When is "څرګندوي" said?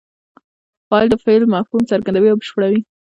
1.91-2.29